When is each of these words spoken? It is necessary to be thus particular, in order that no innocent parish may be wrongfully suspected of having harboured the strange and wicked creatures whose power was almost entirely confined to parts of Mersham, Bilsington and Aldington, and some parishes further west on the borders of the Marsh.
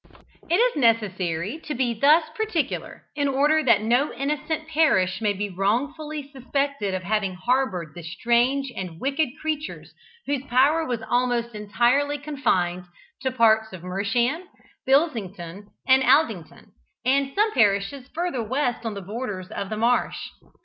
It 0.49 0.55
is 0.55 0.75
necessary 0.75 1.59
to 1.59 1.75
be 1.75 1.93
thus 1.93 2.23
particular, 2.35 3.03
in 3.15 3.27
order 3.27 3.61
that 3.63 3.83
no 3.83 4.11
innocent 4.11 4.67
parish 4.67 5.21
may 5.21 5.31
be 5.31 5.47
wrongfully 5.47 6.27
suspected 6.31 6.95
of 6.95 7.03
having 7.03 7.35
harboured 7.35 7.89
the 7.93 8.01
strange 8.01 8.71
and 8.75 8.99
wicked 8.99 9.29
creatures 9.39 9.93
whose 10.25 10.41
power 10.45 10.87
was 10.87 11.03
almost 11.07 11.53
entirely 11.53 12.17
confined 12.17 12.85
to 13.21 13.29
parts 13.31 13.73
of 13.73 13.83
Mersham, 13.83 14.45
Bilsington 14.87 15.67
and 15.87 16.01
Aldington, 16.03 16.71
and 17.05 17.35
some 17.35 17.53
parishes 17.53 18.07
further 18.07 18.41
west 18.41 18.87
on 18.87 18.95
the 18.95 19.03
borders 19.03 19.49
of 19.51 19.69
the 19.69 19.77
Marsh. 19.77 20.17